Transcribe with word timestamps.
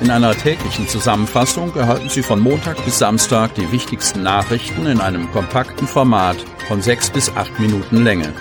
In 0.00 0.10
einer 0.10 0.34
täglichen 0.34 0.88
Zusammenfassung 0.88 1.76
erhalten 1.76 2.08
Sie 2.08 2.22
von 2.22 2.40
Montag 2.40 2.82
bis 2.86 2.98
Samstag 2.98 3.54
die 3.54 3.70
wichtigsten 3.70 4.22
Nachrichten 4.22 4.86
in 4.86 4.98
einem 4.98 5.30
kompakten 5.30 5.86
Format 5.86 6.38
von 6.68 6.80
sechs 6.80 7.10
bis 7.10 7.28
acht 7.36 7.60
Minuten 7.60 8.02
Länge. 8.02 8.32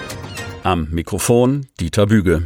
Am 0.64 0.88
Mikrofon 0.90 1.68
Dieter 1.78 2.06
Büge. 2.06 2.46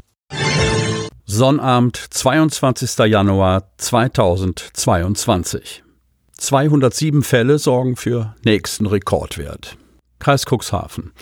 Sonnabend, 1.25 1.97
22. 1.97 2.97
Januar 3.05 3.71
2022. 3.77 5.83
207 6.37 7.21
Fälle 7.21 7.59
sorgen 7.59 7.95
für 7.95 8.35
nächsten 8.43 8.87
Rekordwert. 8.87 9.77
Kreis 10.17 10.47
Cuxhaven. 10.47 11.13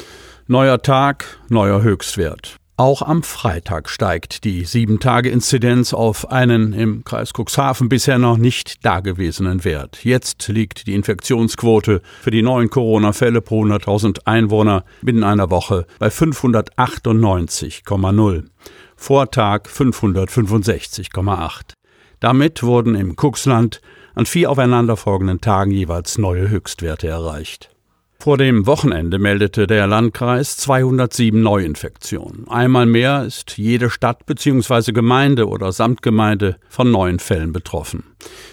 Neuer 0.48 0.82
Tag, 0.82 1.42
neuer 1.50 1.82
Höchstwert. 1.82 2.55
Auch 2.82 3.04
am 3.04 3.21
Freitag 3.21 3.89
steigt 3.89 4.43
die 4.43 4.66
7-Tage-Inzidenz 4.66 5.93
auf 5.93 6.31
einen 6.31 6.73
im 6.73 7.04
Kreis 7.04 7.31
Cuxhaven 7.31 7.89
bisher 7.89 8.18
noch 8.18 8.38
nicht 8.38 8.84
dagewesenen 8.84 9.63
Wert. 9.63 10.03
Jetzt 10.03 10.48
liegt 10.48 10.88
die 10.88 10.95
Infektionsquote 10.95 12.02
für 12.23 12.31
die 12.31 12.41
neuen 12.41 12.72
Corona-Fälle 12.72 13.41
pro 13.41 13.66
100.000 13.66 14.25
Einwohner 14.25 14.84
binnen 15.03 15.23
einer 15.23 15.52
Woche 15.52 15.86
bei 15.99 16.08
598,0. 16.08 18.45
Vortag 18.95 19.67
565,8. 19.67 21.75
Damit 22.20 22.63
wurden 22.63 22.95
im 22.95 23.16
Cuxland 23.16 23.80
an 24.16 24.25
vier 24.25 24.50
aufeinanderfolgenden 24.50 25.39
Tagen 25.39 25.70
jeweils 25.70 26.17
neue 26.17 26.50
Höchstwerte 26.50 27.09
erreicht. 27.09 27.70
Vor 28.21 28.38
dem 28.38 28.67
Wochenende 28.67 29.17
meldete 29.17 29.66
der 29.66 29.88
Landkreis 29.88 30.55
207 30.57 31.41
Neuinfektionen. 31.41 32.47
Einmal 32.47 32.85
mehr 32.85 33.25
ist 33.25 33.57
jede 33.57 33.89
Stadt 33.89 34.27
bzw. 34.27 34.91
Gemeinde 34.91 35.47
oder 35.47 35.71
Samtgemeinde 35.71 36.57
von 36.70 36.91
neuen 36.91 37.17
Fällen 37.17 37.52
betroffen. 37.52 38.03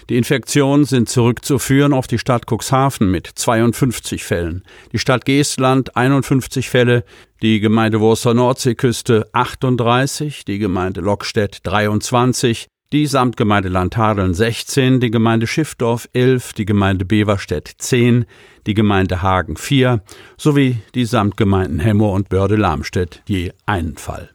Die 0.09 0.17
Infektionen 0.17 0.85
sind 0.85 1.07
zurückzuführen 1.07 1.93
auf 1.93 2.07
die 2.07 2.17
Stadt 2.17 2.47
Cuxhaven 2.49 3.11
mit 3.11 3.27
52 3.27 4.23
Fällen, 4.23 4.63
die 4.91 4.97
Stadt 4.97 5.23
Geestland 5.25 5.95
51 5.95 6.67
Fälle, 6.67 7.03
die 7.43 7.59
Gemeinde 7.59 7.99
Wurster 7.99 8.33
Nordseeküste 8.33 9.29
38, 9.33 10.45
die 10.45 10.57
Gemeinde 10.57 11.01
Lockstedt 11.01 11.59
23, 11.61 12.69
die 12.91 13.05
Samtgemeinde 13.05 13.69
Landhadeln 13.69 14.33
16, 14.33 14.99
die 14.99 15.11
Gemeinde 15.11 15.45
Schiffdorf 15.45 16.09
11, 16.13 16.53
die 16.53 16.65
Gemeinde 16.65 17.05
Beverstedt 17.05 17.71
10, 17.77 18.25
die 18.65 18.73
Gemeinde 18.73 19.21
Hagen 19.21 19.57
4 19.57 20.01
sowie 20.37 20.77
die 20.95 21.05
Samtgemeinden 21.05 21.79
Hemmoor 21.79 22.13
und 22.13 22.29
Börde-Lamstedt 22.29 23.21
je 23.27 23.51
einen 23.67 23.97
Fall. 23.97 24.31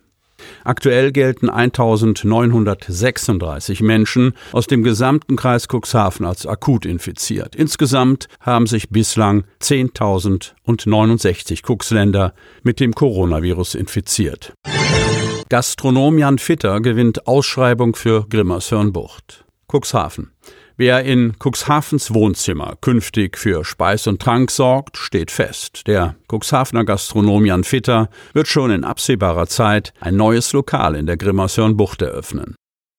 Aktuell 0.62 1.10
gelten 1.10 1.50
1936 1.50 3.80
Menschen 3.80 4.34
aus 4.52 4.69
dem 4.69 4.84
gesamten 4.84 5.34
Kreis 5.36 5.66
Cuxhaven 5.69 6.27
als 6.27 6.47
akut 6.47 6.86
infiziert. 6.86 7.56
Insgesamt 7.56 8.28
haben 8.41 8.66
sich 8.66 8.91
bislang 8.91 9.44
10.069 9.62 11.62
Cuxländer 11.64 12.34
mit 12.62 12.78
dem 12.78 12.92
Coronavirus 12.92 13.75
infiziert. 13.75 14.52
Gastronom 15.50 16.19
Jan 16.19 16.39
Fitter 16.39 16.81
gewinnt 16.81 17.27
Ausschreibung 17.27 17.95
für 17.95 18.27
Grimmershörnbucht. 18.28 19.45
Cuxhaven. 19.70 20.33
Wer 20.77 21.05
in 21.05 21.34
Cuxhavens 21.39 22.14
Wohnzimmer 22.14 22.77
künftig 22.81 23.37
für 23.37 23.65
Speis 23.65 24.06
und 24.06 24.22
Trank 24.22 24.50
sorgt, 24.50 24.97
steht 24.97 25.31
fest. 25.31 25.87
Der 25.87 26.17
Cuxhavener 26.33 26.84
Gastronom 26.84 27.45
Jan 27.45 27.62
Fitter 27.62 28.09
wird 28.33 28.48
schon 28.48 28.70
in 28.70 28.84
absehbarer 28.84 29.47
Zeit 29.47 29.92
ein 30.00 30.17
neues 30.17 30.53
Lokal 30.53 30.97
in 30.97 31.06
der 31.06 31.19
Grimmershörnbucht 31.19 32.00
eröffnen. 32.00 32.56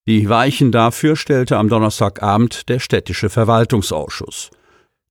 Die 0.08 0.30
Weichen 0.30 0.72
dafür 0.72 1.16
stellte 1.16 1.58
am 1.58 1.68
Donnerstagabend 1.68 2.70
der 2.70 2.80
städtische 2.80 3.32
Verwaltungsausschuss. 3.32 4.52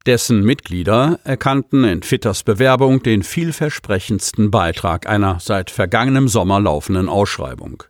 Dessen 0.06 0.42
Mitglieder 0.44 1.19
erkannten 1.24 1.83
in 1.84 2.02
Fitters 2.02 2.42
Bewerbung 2.42 3.02
den 3.02 3.22
vielversprechendsten 3.22 4.50
Beitrag 4.50 5.09
einer 5.09 5.38
seit 5.41 5.70
vergangenem 5.70 6.28
Sommer 6.28 6.60
laufenden 6.60 7.09
Ausschreibung. 7.09 7.84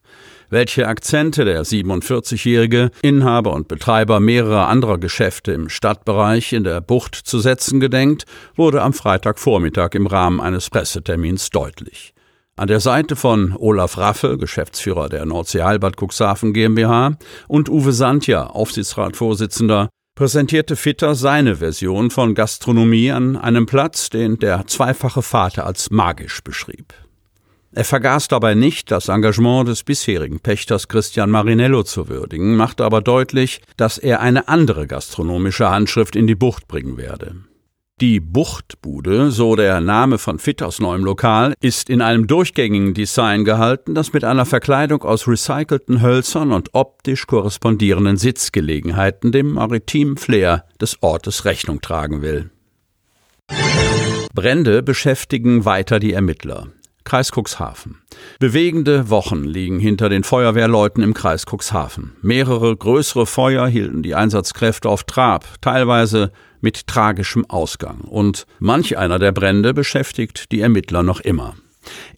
Welche 0.49 0.87
Akzente 0.87 1.45
der 1.45 1.65
47-jährige 1.65 2.93
Inhaber 3.03 3.53
und 3.53 3.67
Betreiber 3.67 4.21
mehrerer 4.21 4.69
anderer 4.69 4.99
Geschäfte 4.99 5.51
im 5.51 5.69
Stadtbereich 5.69 6.53
in 6.53 6.63
der 6.63 6.81
Bucht 6.81 7.17
zu 7.17 7.41
setzen 7.41 7.81
gedenkt, 7.81 8.27
wurde 8.55 8.83
am 8.83 8.93
Freitagvormittag 8.93 9.95
im 9.95 10.07
Rahmen 10.07 10.41
eines 10.41 10.71
Pressetermins 10.71 11.51
deutlich. 11.51 12.15
An 12.55 12.69
der 12.69 12.79
Seite 12.79 13.17
von 13.17 13.57
Olaf 13.57 13.99
Raffe, 13.99 14.39
Geschäftsführer 14.39 15.09
der 15.09 15.27
Nordsee 15.27 15.65
Heilbad 15.65 15.97
Cuxhaven 16.01 16.53
GmbH, 16.53 17.19
und 17.49 17.69
Uwe 17.69 17.93
Sandja, 17.93 18.47
Aufsichtsratsvorsitzender 18.47 19.89
präsentierte 20.15 20.77
Fitter 20.77 21.15
seine 21.15 21.57
Version 21.57 22.11
von 22.11 22.35
Gastronomie 22.35 23.11
an 23.11 23.37
einem 23.37 23.67
Platz, 23.67 24.11
den 24.11 24.39
der 24.39 24.67
zweifache 24.67 25.23
Vater 25.23 25.67
als 25.67 25.91
magisch 25.91 26.43
beschrieb. 26.43 26.95
Er 27.73 27.85
vergaß 27.85 28.29
dabei 28.29 28.55
nicht, 28.55 28.93
das 28.93 29.09
Engagement 29.09 29.67
des 29.67 29.83
bisherigen 29.83 30.39
Pächters 30.39 30.87
Christian 30.87 31.31
Marinello 31.31 31.83
zu 31.83 32.09
würdigen, 32.09 32.57
machte 32.57 32.85
aber 32.85 33.01
deutlich, 33.03 33.61
dass 33.77 33.99
er 33.99 34.21
eine 34.21 34.47
andere 34.47 34.87
gastronomische 34.87 35.69
Handschrift 35.69 36.15
in 36.15 36.29
die 36.29 36.37
Bucht 36.37 36.69
bringen 36.69 36.97
werde. 36.97 37.35
Die 38.05 38.21
Buchtbude, 38.21 39.31
so 39.31 39.57
der 39.57 39.81
Name 39.81 40.19
von 40.19 40.39
Fitters 40.39 40.79
neuem 40.79 41.07
Lokal, 41.07 41.55
ist 41.63 41.89
in 41.89 42.03
einem 42.03 42.27
durchgängigen 42.27 42.93
Design 42.93 43.47
gehalten, 43.47 43.95
das 43.95 44.13
mit 44.13 44.25
einer 44.25 44.45
Verkleidung 44.45 45.03
aus 45.05 45.27
recycelten 45.27 46.03
Hölzern 46.03 46.53
und 46.53 46.75
optisch 46.75 47.27
korrespondierenden 47.27 48.19
Sitzgelegenheiten 48.19 49.33
dem 49.33 49.55
maritimen 49.55 50.19
Flair 50.19 50.67
des 50.79 51.03
Ortes 51.03 51.47
Rechnung 51.47 51.81
tragen 51.81 52.21
will. 52.21 52.51
Brände 54.35 54.83
beschäftigen 54.83 55.65
weiter 55.65 55.99
die 55.99 56.13
Ermittler. 56.13 56.67
Kreis 57.05 57.31
Cuxhaven. 57.31 57.99
Bewegende 58.39 59.11
Wochen 59.11 59.45
liegen 59.45 59.79
hinter 59.79 60.09
den 60.09 60.25
Feuerwehrleuten 60.25 61.03
im 61.03 61.15
Kreis 61.15 61.45
Cuxhaven. 61.47 62.17
Mehrere 62.23 62.75
größere 62.75 63.27
Feuer 63.27 63.67
hielten 63.69 64.03
die 64.03 64.15
Einsatzkräfte 64.15 64.89
auf 64.89 65.05
Trab, 65.05 65.47
teilweise 65.61 66.33
mit 66.61 66.87
tragischem 66.87 67.45
Ausgang. 67.49 68.01
Und 68.01 68.47
manch 68.59 68.97
einer 68.97 69.19
der 69.19 69.33
Brände 69.33 69.75
beschäftigt 69.75 70.51
die 70.51 70.61
Ermittler 70.61 71.03
noch 71.03 71.21
immer. 71.21 71.55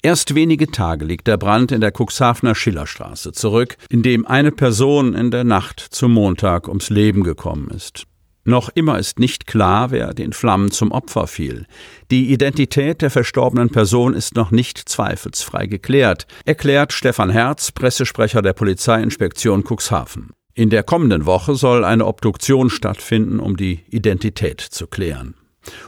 Erst 0.03 0.35
wenige 0.35 0.69
Tage 0.69 1.05
liegt 1.05 1.27
der 1.27 1.37
Brand 1.37 1.73
in 1.73 1.81
der 1.81 1.93
Cuxhavener 1.93 2.55
Schillerstraße 2.55 3.33
zurück, 3.33 3.77
in 3.91 4.03
dem 4.03 4.27
eine 4.27 4.53
Person 4.53 5.15
in 5.15 5.31
der 5.31 5.45
Nacht 5.45 5.81
zum 5.81 6.13
Montag 6.13 6.69
ums 6.69 6.91
Leben 6.91 7.25
gekommen 7.25 7.71
ist. 7.71 8.07
Noch 8.47 8.69
immer 8.73 8.97
ist 8.97 9.19
nicht 9.19 9.49
klar, 9.49 9.91
wer 9.91 10.15
den 10.15 10.33
Flammen 10.33 10.71
zum 10.71 10.93
Opfer 10.93 11.27
fiel. 11.27 11.67
Die 12.13 12.33
Identität 12.33 13.03
der 13.03 13.11
verstorbenen 13.11 13.71
Person 13.71 14.15
ist 14.15 14.37
noch 14.37 14.53
nicht 14.53 14.79
zweifelsfrei 14.89 15.67
geklärt, 15.67 16.29
erklärt 16.45 16.93
Stefan 16.93 17.31
Herz, 17.31 17.73
Pressesprecher 17.73 18.43
der 18.43 18.53
Polizeiinspektion 18.53 19.65
Cuxhaven. 19.65 20.31
In 20.55 20.71
der 20.71 20.85
kommenden 20.85 21.27
Woche 21.27 21.57
soll 21.57 21.85
eine 21.85 22.07
Obduktion 22.07 22.71
stattfinden, 22.71 23.41
um 23.41 23.57
die 23.57 23.81
Identität 23.91 24.61
zu 24.61 24.87
klären. 24.87 25.35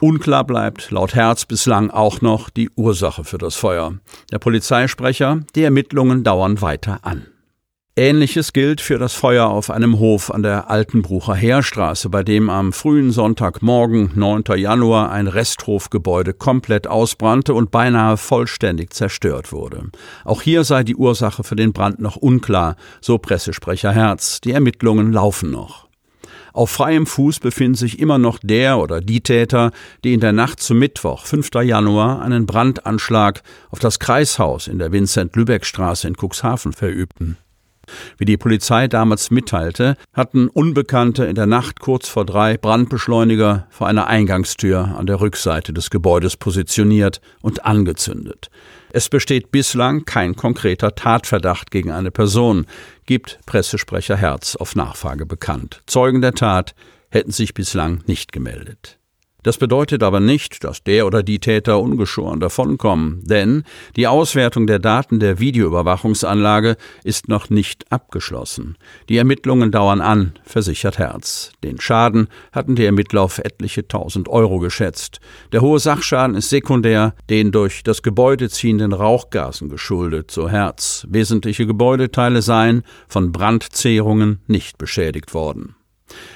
Unklar 0.01 0.43
bleibt 0.43 0.91
laut 0.91 1.15
Herz 1.15 1.45
bislang 1.45 1.89
auch 1.89 2.19
noch 2.19 2.49
die 2.49 2.69
Ursache 2.75 3.23
für 3.23 3.37
das 3.37 3.55
Feuer. 3.55 3.93
Der 4.33 4.39
Polizeisprecher, 4.39 5.45
die 5.55 5.63
Ermittlungen 5.63 6.25
dauern 6.25 6.61
weiter 6.61 6.99
an. 7.03 7.25
Ähnliches 7.99 8.53
gilt 8.53 8.79
für 8.79 8.97
das 8.97 9.13
Feuer 9.13 9.47
auf 9.47 9.69
einem 9.69 9.99
Hof 9.99 10.31
an 10.31 10.41
der 10.41 10.69
Altenbrucher 10.69 11.35
Heerstraße, 11.35 12.07
bei 12.07 12.23
dem 12.23 12.49
am 12.49 12.71
frühen 12.71 13.11
Sonntagmorgen, 13.11 14.11
9. 14.15 14.43
Januar, 14.55 15.11
ein 15.11 15.27
Resthofgebäude 15.27 16.31
komplett 16.33 16.87
ausbrannte 16.87 17.53
und 17.53 17.71
beinahe 17.71 18.15
vollständig 18.15 18.93
zerstört 18.93 19.51
wurde. 19.51 19.89
Auch 20.23 20.41
hier 20.41 20.63
sei 20.63 20.85
die 20.85 20.95
Ursache 20.95 21.43
für 21.43 21.57
den 21.57 21.73
Brand 21.73 21.99
noch 21.99 22.15
unklar, 22.15 22.77
so 23.01 23.17
Pressesprecher 23.17 23.91
Herz. 23.91 24.39
Die 24.39 24.53
Ermittlungen 24.53 25.11
laufen 25.11 25.51
noch. 25.51 25.89
Auf 26.53 26.69
freiem 26.69 27.05
Fuß 27.05 27.41
befinden 27.41 27.75
sich 27.75 27.99
immer 27.99 28.17
noch 28.17 28.39
der 28.41 28.77
oder 28.79 29.01
die 29.01 29.19
Täter, 29.19 29.71
die 30.05 30.13
in 30.13 30.21
der 30.21 30.31
Nacht 30.31 30.61
zum 30.61 30.79
Mittwoch, 30.79 31.25
5. 31.25 31.49
Januar, 31.63 32.21
einen 32.21 32.45
Brandanschlag 32.45 33.43
auf 33.71 33.79
das 33.79 33.99
Kreishaus 33.99 34.69
in 34.69 34.79
der 34.79 34.93
Vincent-Lübeck-Straße 34.93 36.07
in 36.07 36.15
Cuxhaven 36.15 36.71
verübten. 36.71 37.35
Wie 38.17 38.25
die 38.25 38.37
Polizei 38.37 38.87
damals 38.87 39.31
mitteilte, 39.31 39.95
hatten 40.13 40.47
Unbekannte 40.47 41.25
in 41.25 41.35
der 41.35 41.45
Nacht 41.45 41.79
kurz 41.79 42.07
vor 42.07 42.25
drei 42.25 42.57
Brandbeschleuniger 42.57 43.67
vor 43.69 43.87
einer 43.87 44.07
Eingangstür 44.07 44.95
an 44.97 45.05
der 45.05 45.21
Rückseite 45.21 45.73
des 45.73 45.89
Gebäudes 45.89 46.37
positioniert 46.37 47.21
und 47.41 47.65
angezündet. 47.65 48.49
Es 48.91 49.09
besteht 49.09 49.51
bislang 49.51 50.05
kein 50.05 50.35
konkreter 50.35 50.95
Tatverdacht 50.95 51.71
gegen 51.71 51.91
eine 51.91 52.11
Person, 52.11 52.65
gibt 53.05 53.39
Pressesprecher 53.45 54.17
Herz 54.17 54.55
auf 54.55 54.75
Nachfrage 54.75 55.25
bekannt. 55.25 55.81
Zeugen 55.85 56.21
der 56.21 56.33
Tat 56.33 56.73
hätten 57.09 57.31
sich 57.31 57.53
bislang 57.53 58.03
nicht 58.05 58.31
gemeldet. 58.31 58.98
Das 59.43 59.57
bedeutet 59.57 60.03
aber 60.03 60.19
nicht, 60.19 60.63
dass 60.65 60.83
der 60.83 61.07
oder 61.07 61.23
die 61.23 61.39
Täter 61.39 61.79
ungeschoren 61.79 62.41
davonkommen, 62.41 63.21
denn 63.23 63.63
die 63.95 64.07
Auswertung 64.07 64.67
der 64.67 64.79
Daten 64.79 65.19
der 65.19 65.39
Videoüberwachungsanlage 65.39 66.75
ist 67.05 67.29
noch 67.29 67.49
nicht 67.49 67.89
abgeschlossen. 67.89 68.77
Die 69.07 69.17
Ermittlungen 69.17 69.71
dauern 69.71 70.01
an, 70.01 70.33
versichert 70.43 70.97
Herz. 70.97 71.53
Den 71.63 71.79
Schaden 71.79 72.27
hatten 72.51 72.75
die 72.75 72.85
Ermittler 72.85 73.21
auf 73.21 73.39
etliche 73.39 73.87
tausend 73.87 74.27
Euro 74.27 74.59
geschätzt. 74.59 75.21
Der 75.53 75.61
hohe 75.61 75.79
Sachschaden 75.79 76.35
ist 76.35 76.49
sekundär 76.49 77.13
den 77.29 77.51
durch 77.51 77.83
das 77.83 78.03
Gebäude 78.03 78.49
ziehenden 78.49 78.91
Rauchgasen 78.91 79.69
geschuldet, 79.69 80.31
so 80.31 80.49
Herz. 80.49 81.07
Wesentliche 81.09 81.65
Gebäudeteile 81.65 82.41
seien 82.41 82.83
von 83.07 83.31
Brandzehrungen 83.31 84.39
nicht 84.47 84.77
beschädigt 84.77 85.33
worden. 85.33 85.75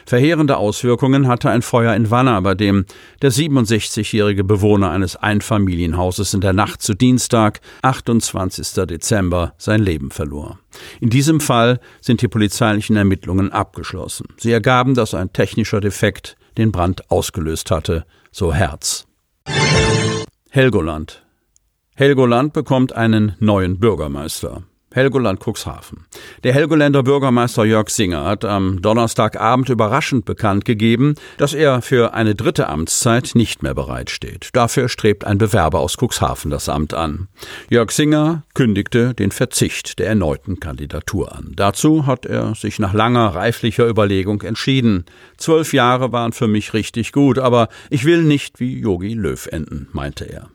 Verheerende 0.06 0.58
Auswirkungen 0.58 1.28
hatte 1.28 1.50
ein 1.50 1.62
Feuer 1.62 1.96
in 1.96 2.12
Wanner, 2.12 2.42
bei 2.42 2.56
dem 2.56 2.86
der 3.22 3.32
67-jährige 3.32 4.44
Bewohner 4.44 4.92
eines 4.92 5.16
Einfamilienhauses 5.16 6.34
in 6.34 6.42
der 6.42 6.54
Nacht 6.54 6.82
zu 6.82 6.94
Dienstag, 6.94 7.62
28. 7.82 8.86
Dezember, 8.86 9.54
sein 9.58 9.82
Leben 9.82 10.12
verlor. 10.12 10.60
In 11.00 11.10
diesem 11.10 11.40
Fall 11.40 11.80
sind 12.02 12.22
die 12.22 12.28
polizeilichen 12.28 12.96
Ermittlungen 12.96 13.52
abgeschlossen. 13.52 14.28
Sie 14.38 14.52
ergaben, 14.52 14.96
dass 14.96 15.14
ein 15.14 15.34
technischer 15.34 15.82
Defekt 15.82 16.36
den 16.58 16.72
Brand 16.72 17.10
ausgelöst 17.10 17.72
hatte, 17.72 18.06
so 18.32 18.54
Herz. 18.54 19.08
Helgoland. 20.50 21.24
Helgoland 21.96 22.54
bekommt 22.54 22.94
einen 22.94 23.36
neuen 23.40 23.80
Bürgermeister. 23.80 24.64
Helgoland 24.94 25.40
Cuxhaven. 25.40 26.06
Der 26.44 26.54
Helgoländer 26.54 27.02
Bürgermeister 27.02 27.66
Jörg 27.66 27.90
Singer 27.90 28.26
hat 28.26 28.46
am 28.46 28.82
Donnerstagabend 28.82 29.70
überraschend 29.70 30.26
bekannt 30.26 30.66
gegeben, 30.66 31.16
dass 31.38 31.54
er 31.54 31.82
für 31.82 32.14
eine 32.14 32.36
dritte 32.36 32.70
Amtszeit 32.70 33.32
nicht 33.34 33.64
mehr 33.64 33.74
bereitsteht. 33.74 34.50
Dafür 34.54 34.90
strebt 34.90 35.26
ein 35.26 35.40
Bewerber 35.40 35.80
aus 35.80 35.98
Cuxhaven 35.98 36.52
das 36.52 36.70
Amt 36.70 36.94
an. 36.94 37.28
Jörg 37.70 37.92
Singer 37.92 38.44
kündigte 38.54 39.16
den 39.16 39.32
Verzicht 39.32 39.98
der 39.98 40.08
erneuten 40.08 40.60
Kandidatur 40.60 41.36
an. 41.36 41.54
Dazu 41.56 42.06
hat 42.06 42.28
er 42.28 42.54
sich 42.54 42.78
nach 42.78 42.94
langer 42.94 43.30
reiflicher 43.30 43.88
Überlegung 43.88 44.44
entschieden. 44.44 45.06
Zwölf 45.38 45.74
Jahre 45.74 46.12
waren 46.12 46.34
für 46.34 46.48
mich 46.48 46.74
richtig 46.76 47.12
gut, 47.12 47.40
aber 47.40 47.70
ich 47.90 48.06
will 48.06 48.24
nicht 48.24 48.60
wie 48.60 48.80
Yogi 48.80 49.16
Löw 49.16 49.48
enden, 49.48 49.88
meinte 49.92 50.26
er. 50.26 50.50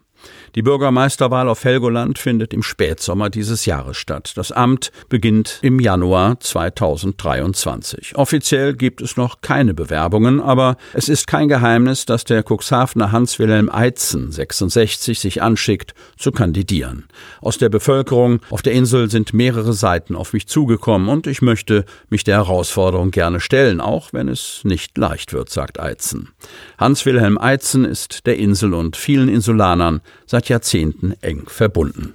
Die 0.58 0.62
Bürgermeisterwahl 0.62 1.48
auf 1.48 1.62
Helgoland 1.62 2.18
findet 2.18 2.52
im 2.52 2.64
Spätsommer 2.64 3.30
dieses 3.30 3.64
Jahres 3.64 3.96
statt. 3.96 4.32
Das 4.34 4.50
Amt 4.50 4.90
beginnt 5.08 5.60
im 5.62 5.78
Januar 5.78 6.40
2023. 6.40 8.16
Offiziell 8.16 8.74
gibt 8.74 9.00
es 9.00 9.16
noch 9.16 9.40
keine 9.40 9.72
Bewerbungen, 9.72 10.40
aber 10.40 10.76
es 10.94 11.08
ist 11.08 11.28
kein 11.28 11.46
Geheimnis, 11.46 12.06
dass 12.06 12.24
der 12.24 12.42
Cuxhavener 12.42 13.12
Hans-Wilhelm 13.12 13.70
Eitzen, 13.72 14.32
66, 14.32 15.20
sich 15.20 15.42
anschickt, 15.42 15.94
zu 16.16 16.32
kandidieren. 16.32 17.04
Aus 17.40 17.58
der 17.58 17.68
Bevölkerung 17.68 18.40
auf 18.50 18.62
der 18.62 18.72
Insel 18.72 19.08
sind 19.12 19.32
mehrere 19.32 19.74
Seiten 19.74 20.16
auf 20.16 20.32
mich 20.32 20.48
zugekommen 20.48 21.08
und 21.08 21.28
ich 21.28 21.40
möchte 21.40 21.84
mich 22.10 22.24
der 22.24 22.38
Herausforderung 22.38 23.12
gerne 23.12 23.38
stellen, 23.38 23.80
auch 23.80 24.12
wenn 24.12 24.26
es 24.26 24.62
nicht 24.64 24.98
leicht 24.98 25.32
wird, 25.32 25.50
sagt 25.50 25.78
Eitzen. 25.78 26.30
Hans-Wilhelm 26.78 27.38
Eitzen 27.38 27.84
ist 27.84 28.26
der 28.26 28.38
Insel 28.38 28.74
und 28.74 28.96
vielen 28.96 29.28
Insulanern 29.28 30.00
seit 30.26 30.47
Jahrzehnten 30.48 31.14
eng 31.20 31.44
verbunden. 31.46 32.14